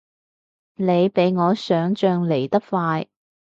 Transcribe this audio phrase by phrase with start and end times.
[0.77, 3.05] 你比我想像嚟得快